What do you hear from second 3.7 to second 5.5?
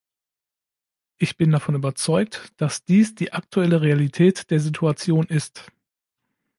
Realität der Situation